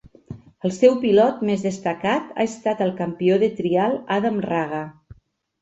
[0.67, 4.85] El seu pilot més destacat ha estat el campió de trial Adam Raga.